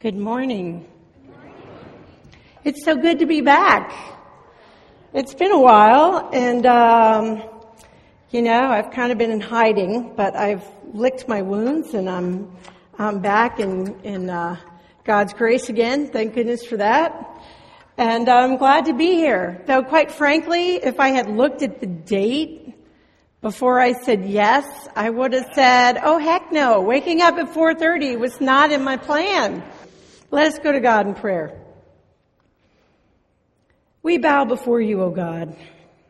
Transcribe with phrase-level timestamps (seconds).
[0.00, 0.86] Good morning.
[2.62, 3.90] It's so good to be back.
[5.14, 7.42] It's been a while, and um,
[8.30, 10.62] you know I've kind of been in hiding, but I've
[10.92, 12.54] licked my wounds, and I'm
[12.98, 14.56] I'm back in in uh,
[15.04, 16.08] God's grace again.
[16.08, 17.42] Thank goodness for that.
[17.96, 19.62] And I'm glad to be here.
[19.66, 22.74] Though, quite frankly, if I had looked at the date
[23.40, 26.82] before I said yes, I would have said, "Oh heck no!
[26.82, 29.62] Waking up at 4:30 was not in my plan."
[30.34, 31.62] Let us go to God in prayer.
[34.02, 35.56] We bow before you, O God,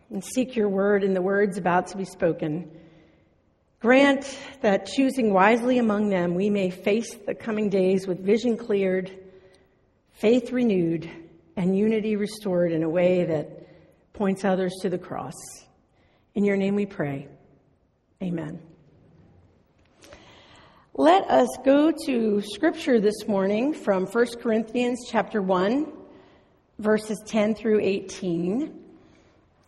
[0.08, 2.70] and seek your word and the words about to be spoken.
[3.80, 9.12] Grant that choosing wisely among them, we may face the coming days with vision cleared,
[10.14, 11.10] faith renewed,
[11.58, 13.68] and unity restored in a way that
[14.14, 15.34] points others to the cross.
[16.34, 17.28] In your name we pray.
[18.22, 18.73] Amen.
[20.96, 25.92] Let us go to scripture this morning from 1 Corinthians chapter 1
[26.78, 28.72] verses 10 through 18.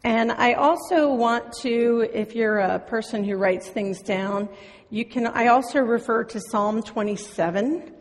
[0.05, 4.49] And I also want to if you're a person who writes things down,
[4.89, 7.93] you can I also refer to Psalm 27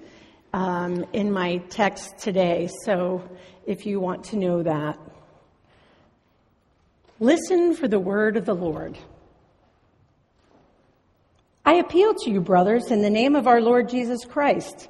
[0.54, 2.70] um, in my text today.
[2.84, 3.28] So
[3.66, 5.00] if you want to know that,
[7.20, 9.00] listen for the word of the Lord.
[11.66, 14.88] I appeal to you, brothers, in the name of our Lord Jesus Christ,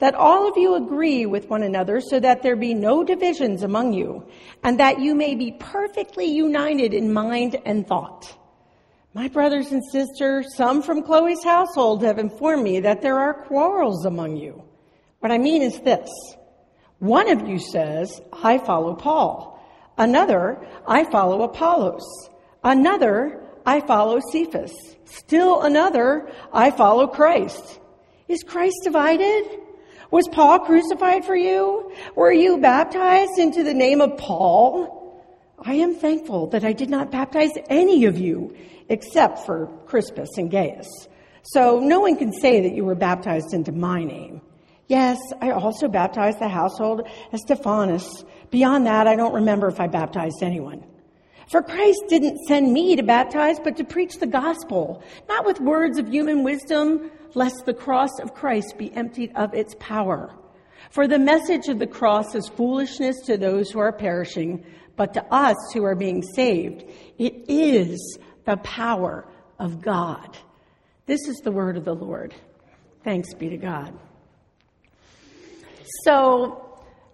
[0.00, 3.92] that all of you agree with one another so that there be no divisions among
[3.92, 4.26] you,
[4.64, 8.36] and that you may be perfectly united in mind and thought.
[9.14, 14.04] My brothers and sisters, some from Chloe's household have informed me that there are quarrels
[14.04, 14.64] among you.
[15.20, 16.10] What I mean is this.
[16.98, 19.62] One of you says, I follow Paul.
[19.96, 22.28] Another, I follow Apollos.
[22.64, 24.72] Another, I follow Cephas.
[25.04, 27.80] Still another, I follow Christ.
[28.28, 29.44] Is Christ divided?
[30.12, 31.92] Was Paul crucified for you?
[32.14, 35.20] Were you baptized into the name of Paul?
[35.58, 38.56] I am thankful that I did not baptize any of you
[38.88, 41.08] except for Crispus and Gaius.
[41.42, 44.42] So no one can say that you were baptized into my name.
[44.88, 48.24] Yes, I also baptized the household of Stephanas.
[48.50, 50.84] Beyond that, I don't remember if I baptized anyone.
[51.46, 55.98] For Christ didn't send me to baptize, but to preach the gospel, not with words
[55.98, 60.34] of human wisdom, lest the cross of Christ be emptied of its power.
[60.90, 64.64] For the message of the cross is foolishness to those who are perishing,
[64.96, 66.84] but to us who are being saved,
[67.18, 70.36] it is the power of God.
[71.06, 72.34] This is the word of the Lord.
[73.04, 73.96] Thanks be to God.
[76.04, 76.65] So,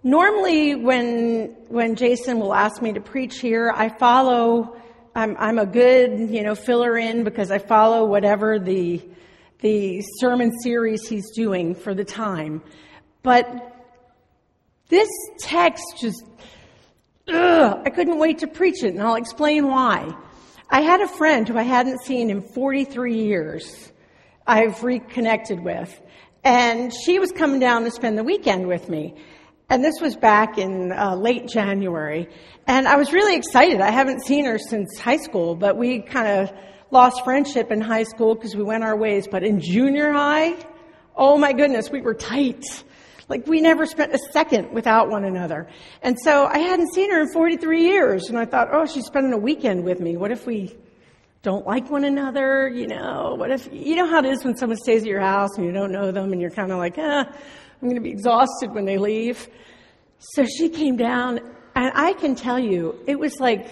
[0.05, 4.75] Normally, when when Jason will ask me to preach here, I follow.
[5.15, 9.01] I'm I'm a good you know filler in because I follow whatever the
[9.59, 12.61] the sermon series he's doing for the time.
[13.21, 13.47] But
[14.89, 15.07] this
[15.39, 16.21] text just
[17.29, 20.13] ugh, I couldn't wait to preach it, and I'll explain why.
[20.69, 23.93] I had a friend who I hadn't seen in 43 years.
[24.45, 25.97] I've reconnected with,
[26.43, 29.15] and she was coming down to spend the weekend with me.
[29.69, 32.29] And this was back in uh, late January.
[32.67, 33.81] And I was really excited.
[33.81, 36.55] I haven't seen her since high school, but we kind of
[36.91, 39.27] lost friendship in high school because we went our ways.
[39.27, 40.55] But in junior high,
[41.15, 42.63] oh my goodness, we were tight.
[43.29, 45.67] Like we never spent a second without one another.
[46.01, 48.29] And so I hadn't seen her in 43 years.
[48.29, 50.17] And I thought, oh, she's spending a weekend with me.
[50.17, 50.77] What if we
[51.41, 52.69] don't like one another?
[52.69, 55.57] You know, what if, you know how it is when someone stays at your house
[55.57, 57.23] and you don't know them and you're kind of like, eh,
[57.83, 59.49] I'm going to be exhausted when they leave.
[60.17, 61.39] So she came down,
[61.75, 63.67] and I can tell you, it was like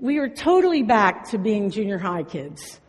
[0.00, 2.80] we were totally back to being junior high kids.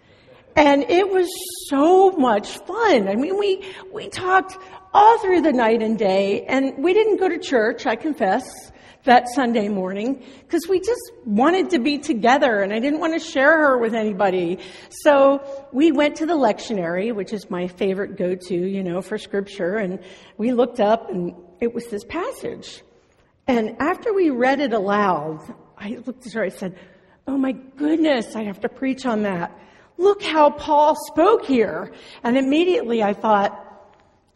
[0.55, 1.29] And it was
[1.69, 3.07] so much fun.
[3.07, 4.57] I mean, we, we talked
[4.91, 8.71] all through the night and day, and we didn't go to church, I confess,
[9.05, 13.19] that Sunday morning, because we just wanted to be together, and I didn't want to
[13.19, 14.59] share her with anybody.
[14.89, 19.77] So we went to the lectionary, which is my favorite go-to, you know, for scripture,
[19.77, 19.99] and
[20.37, 22.81] we looked up, and it was this passage.
[23.47, 25.41] And after we read it aloud,
[25.77, 26.77] I looked at her, I said,
[27.27, 29.57] Oh my goodness, I have to preach on that.
[29.97, 31.91] Look how Paul spoke here.
[32.23, 33.61] And immediately I thought,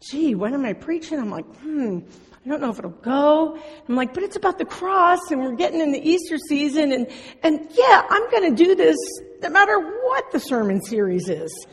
[0.00, 1.18] gee, when am I preaching?
[1.18, 2.00] I'm like, hmm,
[2.44, 3.58] I don't know if it'll go.
[3.88, 7.06] I'm like, but it's about the cross and we're getting in the Easter season and,
[7.42, 8.96] and yeah, I'm going to do this
[9.42, 11.66] no matter what the sermon series is.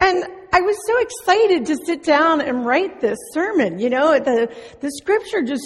[0.00, 3.78] And I was so excited to sit down and write this sermon.
[3.78, 5.64] You know, the, the scripture just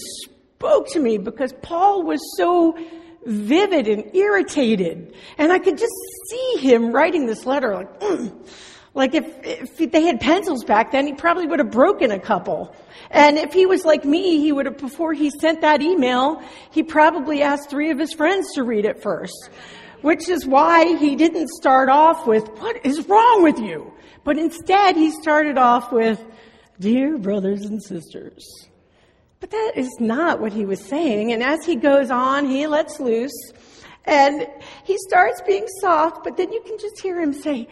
[0.55, 2.79] spoke to me because Paul was so
[3.26, 5.14] vivid and irritated.
[5.37, 5.94] And I could just
[6.31, 8.32] see him writing this letter like, mm,
[8.96, 12.75] Like if, if they had pencils back then, he probably would have broken a couple.
[13.10, 16.82] And if he was like me, he would have, before he sent that email, he
[16.82, 19.50] probably asked three of his friends to read it first.
[20.00, 23.93] Which is why he didn't start off with, what is wrong with you?
[24.25, 26.25] But instead he started off with,
[26.81, 28.48] dear brothers and sisters.
[29.40, 31.34] But that is not what he was saying.
[31.34, 33.52] And as he goes on, he lets loose
[34.06, 34.46] and
[34.84, 37.69] he starts being soft, but then you can just hear him say,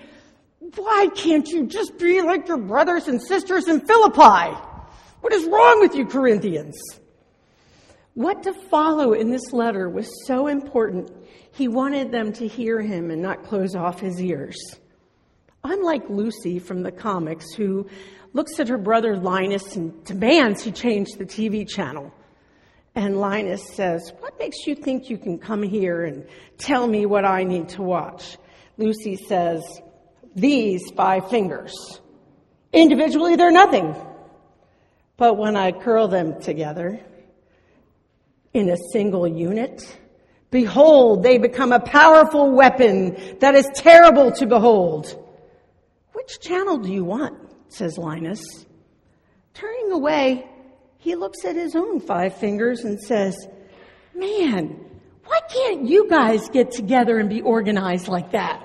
[0.76, 4.56] why can't you just be like your brothers and sisters in Philippi?
[5.20, 6.74] What is wrong with you, Corinthians?
[8.14, 11.10] What to follow in this letter was so important.
[11.52, 14.56] He wanted them to hear him and not close off his ears.
[15.64, 17.88] Unlike Lucy from the comics, who
[18.32, 22.12] looks at her brother Linus and demands he change the TV channel.
[22.94, 26.26] And Linus says, What makes you think you can come here and
[26.58, 28.38] tell me what I need to watch?
[28.76, 29.62] Lucy says,
[30.34, 31.72] these five fingers.
[32.72, 33.94] Individually, they're nothing.
[35.16, 37.00] But when I curl them together
[38.52, 39.98] in a single unit,
[40.50, 45.20] behold, they become a powerful weapon that is terrible to behold.
[46.12, 47.38] Which channel do you want?
[47.68, 48.40] says Linus.
[49.52, 50.48] Turning away,
[50.98, 53.36] he looks at his own five fingers and says,
[54.14, 54.84] Man,
[55.24, 58.62] why can't you guys get together and be organized like that?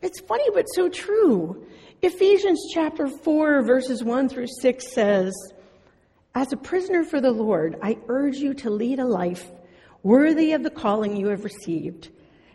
[0.00, 1.66] It's funny, but so true.
[2.02, 5.34] Ephesians chapter 4, verses 1 through 6 says,
[6.34, 9.50] As a prisoner for the Lord, I urge you to lead a life
[10.04, 12.10] worthy of the calling you have received.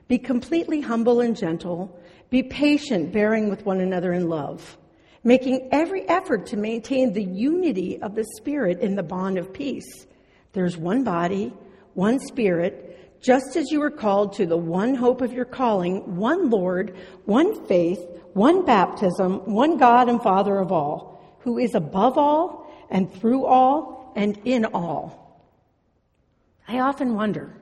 [0.08, 2.00] Be completely humble and gentle.
[2.30, 4.78] Be patient, bearing with one another in love,
[5.24, 10.08] making every effort to maintain the unity of the Spirit in the bond of peace.
[10.54, 11.54] There's one body,
[11.94, 16.50] one Spirit, just as you were called to the one hope of your calling, one
[16.50, 22.70] Lord, one faith, one baptism, one God and Father of all, who is above all
[22.90, 25.42] and through all and in all.
[26.68, 27.56] I often wonder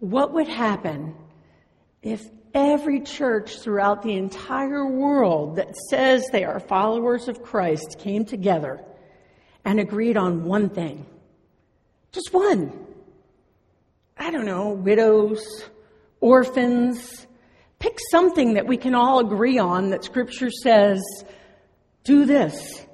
[0.00, 1.14] what would happen
[2.02, 8.26] if every church throughout the entire world that says they are followers of Christ came
[8.26, 8.84] together
[9.64, 11.06] and agreed on one thing.
[12.12, 12.89] Just one.
[14.20, 15.64] I don't know, widows,
[16.20, 17.26] orphans.
[17.78, 21.00] Pick something that we can all agree on that Scripture says,
[22.04, 22.84] do this.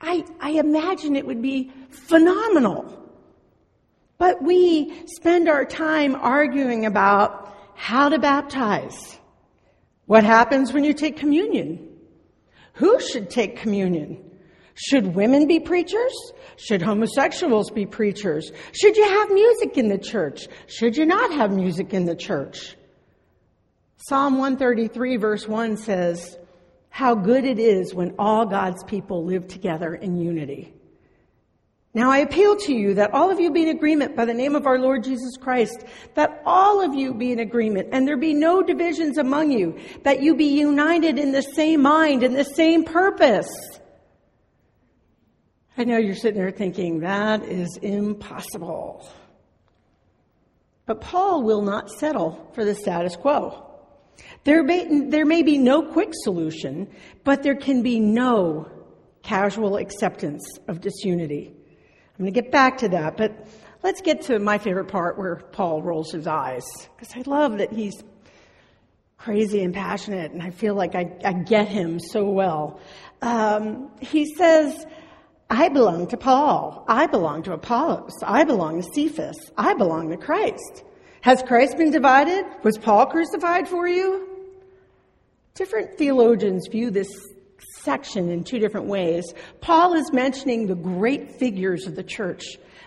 [0.00, 2.98] I, I imagine it would be phenomenal.
[4.16, 9.18] But we spend our time arguing about how to baptize.
[10.06, 11.90] What happens when you take communion?
[12.74, 14.30] Who should take communion?
[14.74, 16.12] Should women be preachers?
[16.56, 18.50] Should homosexuals be preachers?
[18.72, 20.48] Should you have music in the church?
[20.66, 22.76] Should you not have music in the church?
[23.96, 26.36] Psalm 133 verse 1 says,
[26.90, 30.74] How good it is when all God's people live together in unity.
[31.94, 34.56] Now I appeal to you that all of you be in agreement by the name
[34.56, 35.84] of our Lord Jesus Christ,
[36.14, 40.20] that all of you be in agreement and there be no divisions among you, that
[40.20, 43.48] you be united in the same mind and the same purpose.
[45.76, 49.08] I know you're sitting there thinking, that is impossible.
[50.86, 53.60] But Paul will not settle for the status quo.
[54.44, 56.88] There may, there may be no quick solution,
[57.24, 58.70] but there can be no
[59.22, 61.50] casual acceptance of disunity.
[61.50, 63.48] I'm going to get back to that, but
[63.82, 66.64] let's get to my favorite part where Paul rolls his eyes,
[66.96, 68.04] because I love that he's
[69.16, 72.78] crazy and passionate, and I feel like I, I get him so well.
[73.22, 74.86] Um, he says,
[75.50, 76.84] I belong to Paul.
[76.88, 78.12] I belong to Apollos.
[78.22, 79.36] I belong to Cephas.
[79.56, 80.84] I belong to Christ.
[81.20, 82.44] Has Christ been divided?
[82.62, 84.28] Was Paul crucified for you?
[85.54, 87.08] Different theologians view this
[87.80, 89.24] section in two different ways.
[89.60, 92.44] Paul is mentioning the great figures of the church,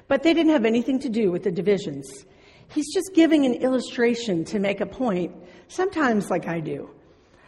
[0.08, 2.26] but they didn't have anything to do with the divisions.
[2.70, 5.34] He's just giving an illustration to make a point,
[5.68, 6.90] sometimes like I do.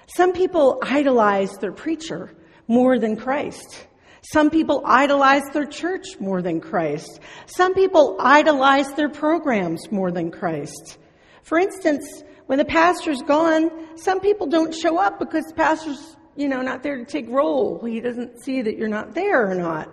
[0.08, 2.36] Some people idolize their preacher
[2.68, 3.88] more than Christ.
[4.22, 7.20] Some people idolize their church more than Christ.
[7.46, 10.98] Some people idolize their programs more than Christ.
[11.44, 16.50] For instance, when the pastor's gone, some people don't show up because the pastor's, you
[16.50, 17.84] know, not there to take roll.
[17.86, 19.90] He doesn't see that you're not there or not.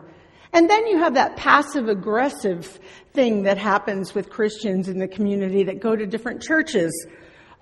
[0.52, 2.80] And then you have that passive aggressive
[3.12, 6.92] thing that happens with Christians in the community that go to different churches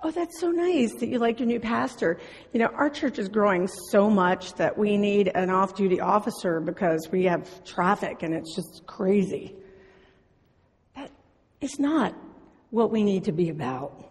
[0.07, 2.19] Oh, that's so nice that you like your new pastor.
[2.53, 6.59] You know, our church is growing so much that we need an off duty officer
[6.59, 9.55] because we have traffic and it's just crazy.
[10.95, 11.09] That
[11.59, 12.13] is not
[12.69, 14.05] what we need to be about.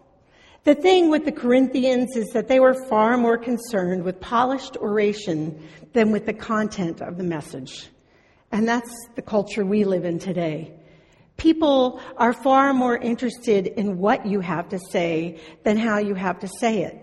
[0.65, 5.65] The thing with the Corinthians is that they were far more concerned with polished oration
[5.93, 7.87] than with the content of the message.
[8.51, 10.74] And that's the culture we live in today.
[11.37, 16.39] People are far more interested in what you have to say than how you have
[16.39, 17.01] to say it.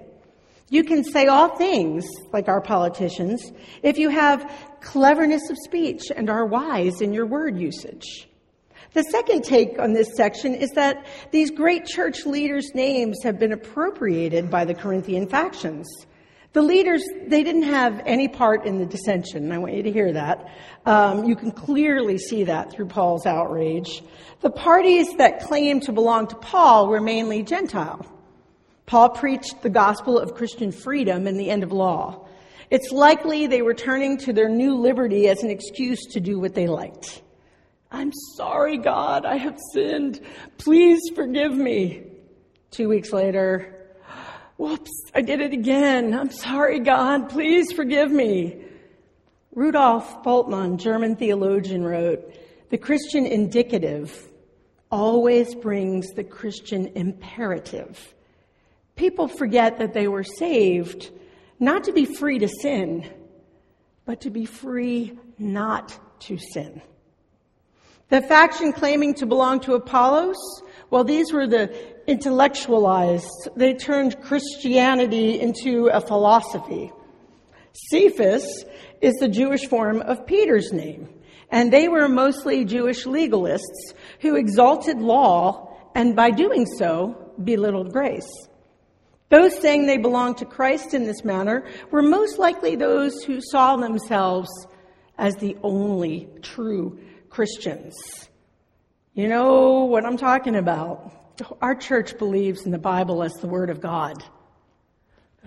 [0.71, 6.31] You can say all things, like our politicians, if you have cleverness of speech and
[6.31, 8.27] are wise in your word usage.
[8.95, 13.53] The second take on this section is that these great church leaders' names have been
[13.53, 15.87] appropriated by the Corinthian factions.
[16.53, 19.51] The leaders, they didn't have any part in the dissension.
[19.53, 20.51] I want you to hear that.
[20.85, 24.03] Um, you can clearly see that through Paul's outrage.
[24.41, 28.05] The parties that claimed to belong to Paul were mainly Gentile.
[28.85, 32.27] Paul preached the gospel of Christian freedom and the end of law.
[32.69, 36.55] It's likely they were turning to their new liberty as an excuse to do what
[36.55, 37.23] they liked.
[37.91, 40.21] I'm sorry, God, I have sinned.
[40.59, 42.05] Please forgive me.
[42.71, 43.82] Two weeks later,
[44.63, 46.15] whoops, I did it again.
[46.15, 48.63] I'm sorry, God, please forgive me.
[49.53, 52.33] Rudolf Bultmann, German theologian, wrote,
[52.71, 54.17] The Christian indicative
[54.89, 58.15] always brings the Christian imperative.
[58.95, 61.11] People forget that they were saved
[61.59, 63.11] not to be free to sin,
[64.05, 66.81] but to be free not to sin.
[68.11, 71.75] The faction claiming to belong to Apollos, well, these were the
[72.07, 73.49] intellectualized.
[73.57, 76.93] They turned Christianity into a philosophy.
[77.73, 78.67] Cephas
[79.01, 81.09] is the Jewish form of Peter's name,
[81.51, 88.31] and they were mostly Jewish legalists who exalted law and by doing so belittled grace.
[89.31, 93.77] Those saying they belonged to Christ in this manner were most likely those who saw
[93.77, 94.51] themselves
[95.17, 97.95] as the only true Christians.
[99.15, 101.13] You know what I'm talking about.
[101.61, 104.25] Our church believes in the Bible as the Word of God.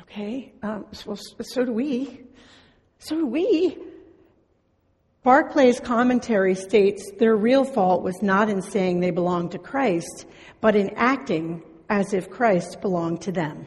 [0.01, 0.53] Okay?
[0.61, 2.21] Um, so, so do we.
[2.99, 3.77] So do we.
[5.25, 10.27] Barclay's commentary states their real fault was not in saying they belonged to Christ,
[10.61, 13.65] but in acting as if Christ belonged to them.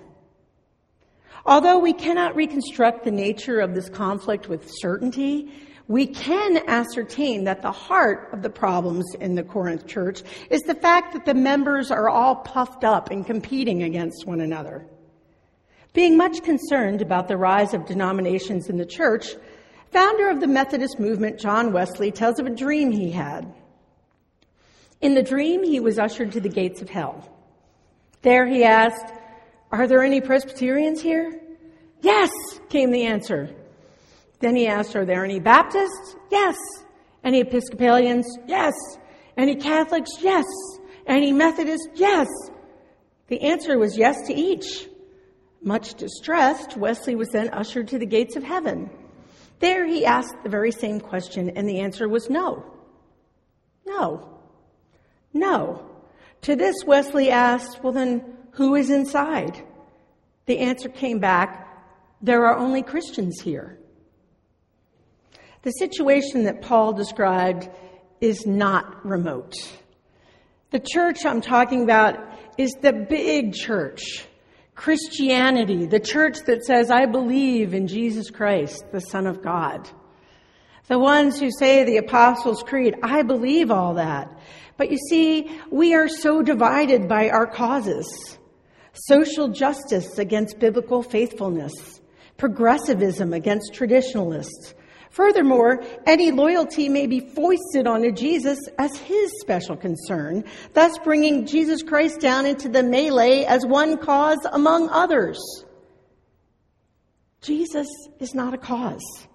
[1.45, 5.51] Although we cannot reconstruct the nature of this conflict with certainty,
[5.89, 10.75] we can ascertain that the heart of the problems in the Corinth church is the
[10.75, 14.87] fact that the members are all puffed up and competing against one another.
[15.95, 19.35] Being much concerned about the rise of denominations in the church,
[19.91, 23.53] founder of the Methodist movement, John Wesley, tells of a dream he had.
[25.01, 27.27] In the dream, he was ushered to the gates of hell.
[28.21, 29.15] There he asked,
[29.73, 31.41] Are there any Presbyterians here?
[32.03, 32.31] Yes,
[32.69, 33.55] came the answer.
[34.41, 36.17] Then he asked, Are there any Baptists?
[36.31, 36.57] Yes.
[37.25, 38.27] Any Episcopalians?
[38.47, 38.75] Yes.
[39.37, 40.11] Any Catholics?
[40.21, 40.45] Yes.
[41.07, 41.89] Any Methodists?
[41.95, 42.27] Yes.
[43.29, 44.89] The answer was yes to each.
[45.63, 48.91] Much distressed, Wesley was then ushered to the gates of heaven.
[49.59, 52.65] There he asked the very same question, and the answer was no.
[53.87, 54.39] No.
[55.33, 55.85] No.
[56.43, 59.65] To this, Wesley asked, Well, then, who is inside?
[60.47, 61.69] The answer came back,
[62.23, 63.79] There are only Christians here.
[65.63, 67.69] The situation that Paul described
[68.21, 69.55] is not remote.
[70.71, 72.19] The church I'm talking about
[72.59, 74.27] is the big church.
[74.75, 79.89] Christianity, the church that says, I believe in Jesus Christ, the Son of God.
[80.87, 84.31] The ones who say the Apostles' Creed, I believe all that.
[84.77, 88.39] But you see, we are so divided by our causes.
[88.93, 92.01] Social justice against biblical faithfulness.
[92.37, 94.75] Progressivism against traditionalists.
[95.11, 101.83] Furthermore, any loyalty may be foisted onto Jesus as his special concern, thus bringing Jesus
[101.83, 105.39] Christ down into the melee as one cause among others.
[107.41, 107.89] Jesus
[108.19, 109.27] is not a cause.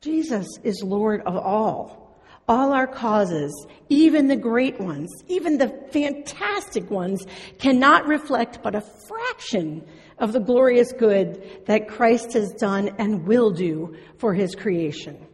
[0.00, 2.07] Jesus is Lord of all.
[2.48, 7.24] All our causes, even the great ones, even the fantastic ones,
[7.58, 9.86] cannot reflect but a fraction
[10.18, 15.26] of the glorious good that Christ has done and will do for his creation.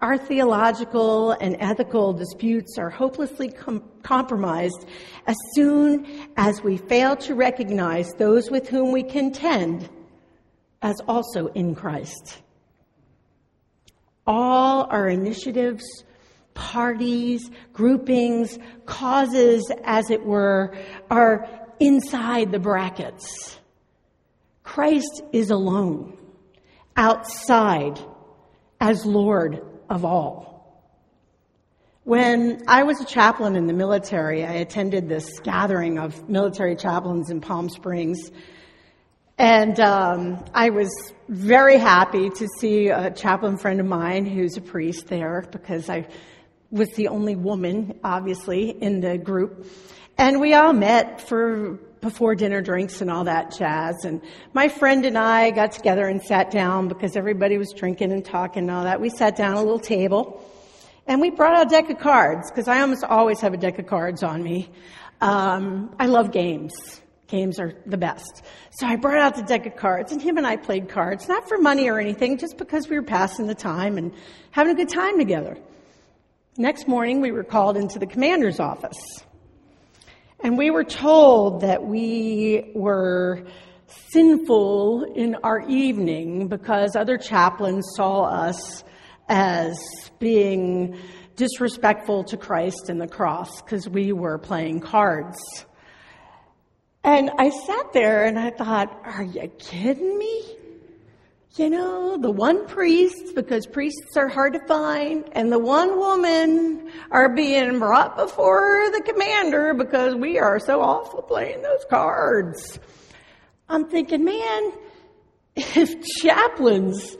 [0.00, 4.84] Our theological and ethical disputes are hopelessly com- compromised
[5.26, 6.06] as soon
[6.36, 9.88] as we fail to recognize those with whom we contend
[10.82, 12.42] as also in Christ.
[14.26, 15.84] All our initiatives,
[16.54, 20.76] parties, groupings, causes, as it were,
[21.10, 21.48] are
[21.80, 23.58] inside the brackets.
[24.62, 26.16] Christ is alone,
[26.96, 28.00] outside,
[28.80, 30.54] as Lord of all.
[32.04, 37.30] When I was a chaplain in the military, I attended this gathering of military chaplains
[37.30, 38.30] in Palm Springs.
[39.38, 40.88] And um, I was
[41.28, 46.06] very happy to see a chaplain friend of mine who's a priest there because I
[46.70, 49.66] was the only woman, obviously, in the group.
[50.16, 54.04] And we all met for before dinner drinks and all that jazz.
[54.04, 54.20] And
[54.52, 58.64] my friend and I got together and sat down because everybody was drinking and talking
[58.64, 59.00] and all that.
[59.00, 60.48] We sat down at a little table
[61.06, 63.78] and we brought out a deck of cards because I almost always have a deck
[63.78, 64.70] of cards on me.
[65.20, 67.00] Um, I love games.
[67.28, 68.42] Games are the best.
[68.72, 71.48] So I brought out the deck of cards and him and I played cards, not
[71.48, 74.12] for money or anything, just because we were passing the time and
[74.50, 75.56] having a good time together.
[76.56, 78.98] Next morning, we were called into the commander's office.
[80.40, 83.44] And we were told that we were
[84.10, 88.84] sinful in our evening because other chaplains saw us
[89.28, 89.78] as
[90.18, 90.98] being
[91.36, 95.38] disrespectful to Christ and the cross because we were playing cards.
[97.04, 100.56] And I sat there and I thought, are you kidding me?
[101.56, 106.90] You know, the one priest, because priests are hard to find, and the one woman
[107.12, 112.80] are being brought before the commander because we are so awful playing those cards.
[113.68, 114.72] I'm thinking, man,
[115.54, 117.16] if chaplains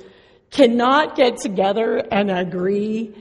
[0.51, 3.15] cannot get together and agree,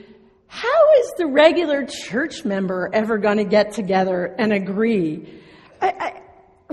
[0.48, 5.42] how is the regular church member ever going to get together and agree?
[5.80, 6.22] I, I,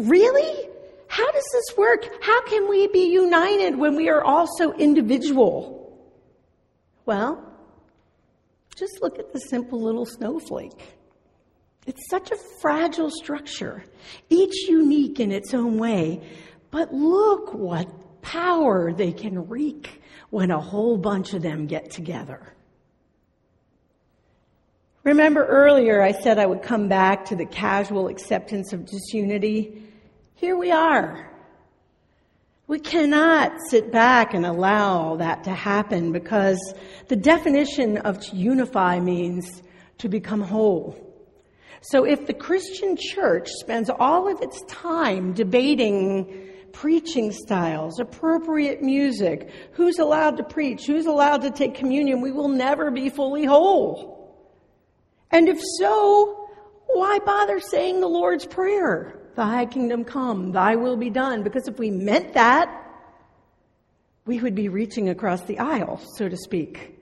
[0.08, 0.70] really?
[1.08, 2.06] How does this work?
[2.22, 6.00] How can we be united when we are all so individual?
[7.06, 7.44] Well,
[8.76, 10.96] just look at the simple little snowflake.
[11.86, 13.84] It's such a fragile structure,
[14.30, 16.22] each unique in its own way.
[16.70, 22.54] But look what power they can wreak when a whole bunch of them get together.
[25.04, 29.91] Remember earlier I said I would come back to the casual acceptance of disunity?
[30.42, 31.30] Here we are.
[32.66, 36.58] We cannot sit back and allow that to happen because
[37.10, 39.62] the definition of to unify means
[40.00, 40.98] to become whole.
[41.82, 49.48] So if the Christian church spends all of its time debating preaching styles, appropriate music,
[49.74, 54.36] who's allowed to preach, who's allowed to take communion, we will never be fully whole.
[55.30, 56.41] And if so,
[56.94, 59.18] why bother saying the Lord's Prayer?
[59.36, 61.44] Thy kingdom come, thy will be done.
[61.44, 62.78] Because if we meant that,
[64.26, 66.98] we would be reaching across the aisle, so to speak.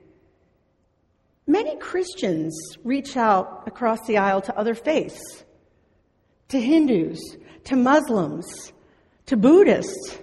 [1.46, 5.44] Many Christians reach out across the aisle to other faiths,
[6.48, 7.20] to Hindus,
[7.64, 8.72] to Muslims,
[9.26, 10.18] to Buddhists.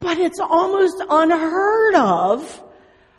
[0.00, 2.62] But it's almost unheard of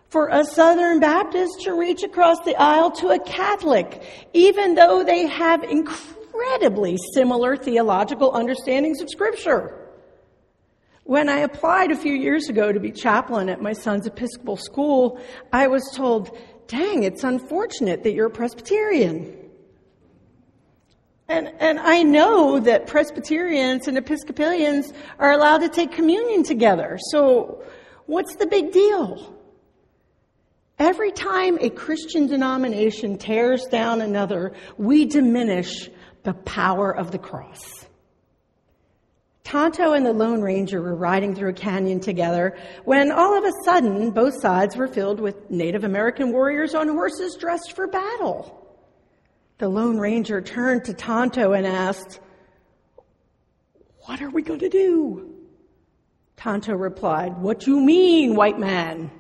[0.10, 4.02] for a Southern Baptist to reach across the aisle to a Catholic,
[4.34, 9.76] even though they have incredibly similar theological understandings of Scripture.
[11.04, 15.20] When I applied a few years ago to be chaplain at my son's Episcopal school,
[15.54, 16.36] I was told,
[16.68, 19.36] dang, it's unfortunate that you're a Presbyterian.
[21.28, 26.98] And, and I know that Presbyterians and Episcopalians are allowed to take communion together.
[27.12, 27.64] So
[28.08, 29.39] what's the big deal?
[30.80, 35.90] Every time a Christian denomination tears down another, we diminish
[36.24, 37.86] the power of the cross.
[39.44, 43.52] Tonto and the Lone Ranger were riding through a canyon together when all of a
[43.66, 48.56] sudden both sides were filled with Native American warriors on horses dressed for battle.
[49.58, 52.22] The Lone Ranger turned to Tonto and asked,
[54.06, 55.36] What are we going to do?
[56.38, 59.12] Tonto replied, What you mean, white man?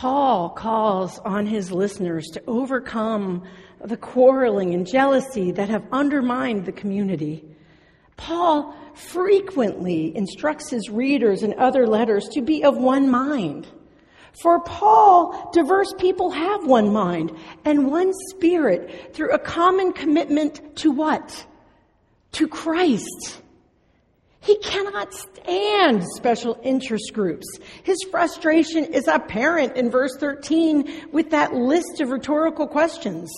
[0.00, 3.42] Paul calls on his listeners to overcome
[3.84, 7.44] the quarreling and jealousy that have undermined the community.
[8.16, 13.66] Paul frequently instructs his readers in other letters to be of one mind.
[14.42, 17.36] For Paul, diverse people have one mind
[17.66, 21.44] and one spirit through a common commitment to what?
[22.32, 23.42] To Christ.
[24.40, 27.46] He cannot stand special interest groups.
[27.82, 33.30] His frustration is apparent in verse 13 with that list of rhetorical questions.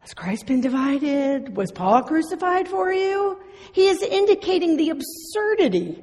[0.00, 1.56] Has Christ been divided?
[1.56, 3.38] Was Paul crucified for you?
[3.72, 6.02] He is indicating the absurdity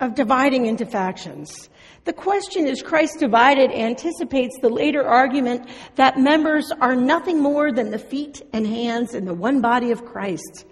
[0.00, 1.70] of dividing into factions.
[2.04, 7.90] The question is Christ divided anticipates the later argument that members are nothing more than
[7.90, 10.66] the feet and hands in the one body of Christ,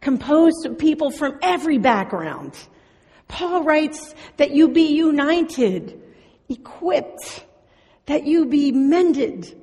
[0.00, 2.56] composed of people from every background.
[3.28, 6.00] Paul writes that you be united,
[6.48, 7.44] equipped,
[8.06, 9.56] that you be mended,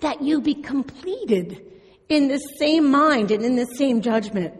[0.00, 1.64] that you be completed
[2.08, 4.52] in the same mind and in the same judgment.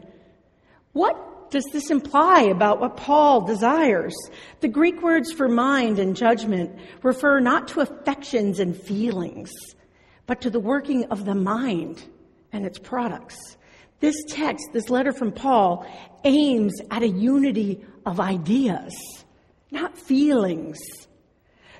[0.93, 4.15] What does this imply about what Paul desires?
[4.61, 9.51] The Greek words for mind and judgment refer not to affections and feelings,
[10.27, 12.03] but to the working of the mind
[12.53, 13.37] and its products.
[14.03, 15.87] This text, this letter from Paul,
[16.25, 18.93] aims at a unity of ideas,
[19.71, 20.81] not feelings.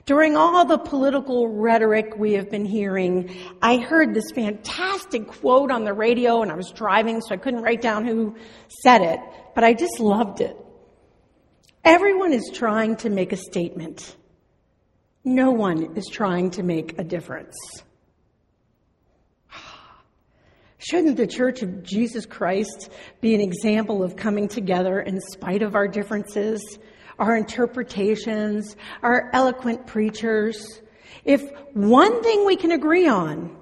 [0.07, 5.83] During all the political rhetoric we have been hearing, I heard this fantastic quote on
[5.83, 8.37] the radio and I was driving, so I couldn't write down who
[8.85, 9.19] said it,
[9.57, 10.57] but I just loved it.
[11.85, 14.17] Everyone is trying to make a statement.
[15.25, 17.57] No one is trying to make a difference.
[20.85, 22.91] Shouldn't the Church of Jesus Christ
[23.21, 26.61] be an example of coming together in spite of our differences,
[27.21, 30.81] our interpretations, our eloquent preachers?
[31.25, 33.57] If one thing we can agree on,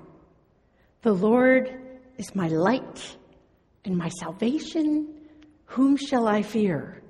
[1.02, 3.16] the Lord is my light
[3.85, 5.14] and my salvation,
[5.66, 7.02] whom shall I fear?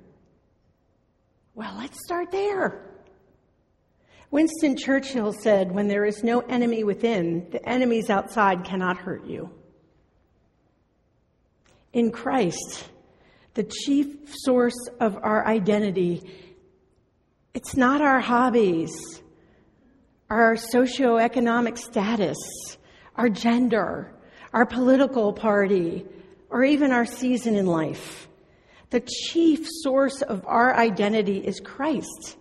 [1.55, 2.85] Well, let's start there.
[4.29, 9.49] Winston Churchill said, When there is no enemy within, the enemies outside cannot hurt you
[11.93, 12.89] in Christ,
[13.53, 14.07] the chief
[14.43, 16.21] source of our identity.
[17.53, 18.91] It's not our hobbies,
[20.29, 22.37] our socioeconomic status,
[23.15, 24.13] our gender,
[24.53, 26.05] our political party,
[26.49, 28.27] or even our season in life.
[28.89, 32.37] The chief source of our identity is Christ,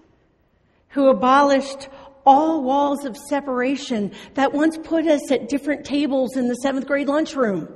[0.88, 1.88] who abolished
[2.26, 7.08] all walls of separation that once put us at different tables in the seventh grade
[7.08, 7.68] lunchroom.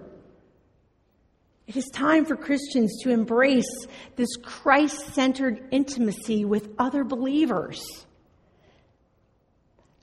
[1.66, 7.82] It is time for Christians to embrace this Christ centered intimacy with other believers.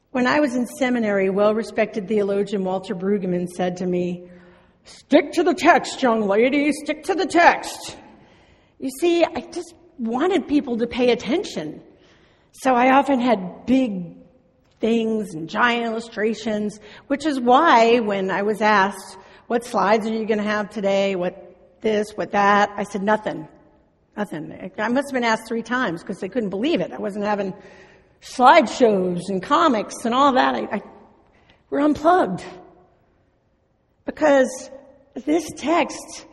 [0.10, 4.30] When I was in seminary, well respected theologian Walter Brueggemann said to me,
[4.84, 7.95] Stick to the text, young lady, stick to the text.
[8.80, 11.84] You see, I just wanted people to pay attention.
[12.54, 14.17] So I often had big
[14.80, 20.26] things and giant illustrations, which is why when I was asked, What slides are you
[20.26, 21.15] going to have today?
[21.15, 21.51] What
[21.82, 22.72] this, what that.
[22.76, 23.48] I said, nothing.
[24.15, 24.72] Nothing.
[24.78, 26.91] I must have been asked three times because they couldn't believe it.
[26.91, 27.54] I wasn't having
[28.22, 30.56] slideshows and comics and all that.
[30.56, 30.82] I, I,
[31.70, 32.44] we're unplugged.
[34.06, 34.70] Because
[35.15, 36.26] this text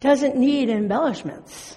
[0.00, 1.76] doesn't need embellishments.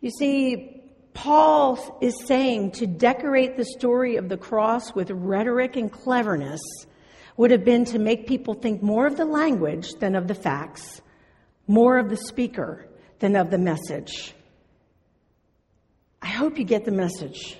[0.00, 0.82] You see,
[1.14, 6.60] Paul is saying to decorate the story of the cross with rhetoric and cleverness
[7.40, 11.00] would have been to make people think more of the language than of the facts,
[11.66, 12.86] more of the speaker
[13.20, 14.34] than of the message.
[16.20, 17.56] I hope you get the message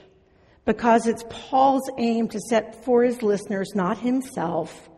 [0.66, 4.90] because it's Paul's aim to set for his listeners not himself,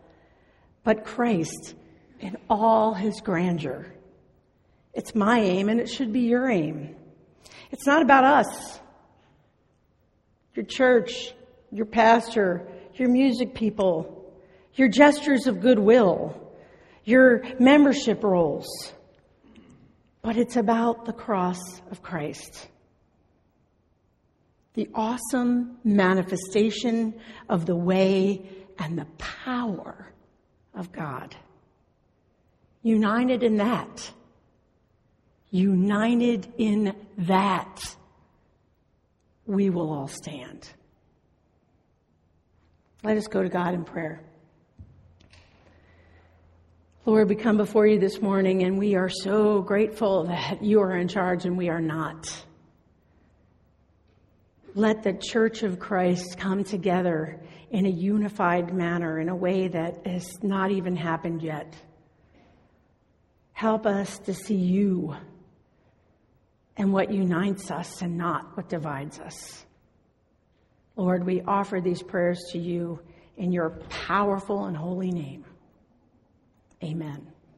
[0.83, 1.75] but Christ
[2.19, 3.85] in all his grandeur.
[4.93, 6.93] It's my aim and it should be your aim.
[7.71, 8.81] It's not about us,
[10.55, 11.33] your church,
[11.71, 14.19] your pastor, your music people,
[14.75, 16.39] your gestures of goodwill,
[17.03, 18.67] your membership rolls.
[20.21, 21.59] But it's about the cross
[21.91, 22.67] of Christ.
[24.73, 27.13] The awesome manifestation
[27.49, 28.41] of the way
[28.79, 30.11] and the power
[30.73, 31.35] of God.
[32.81, 34.11] United in that.
[35.51, 37.95] United in that.
[39.45, 40.67] We will all stand.
[43.03, 44.21] Let us go to God in prayer.
[47.05, 50.95] Lord, we come before you this morning and we are so grateful that you are
[50.95, 52.45] in charge and we are not.
[54.73, 60.07] Let the church of Christ come together in a unified manner in a way that
[60.07, 61.75] has not even happened yet.
[63.51, 65.13] Help us to see you
[66.77, 69.65] and what unites us and not what divides us.
[70.95, 73.01] Lord, we offer these prayers to you
[73.35, 75.43] in your powerful and holy name.
[76.83, 77.32] Amen.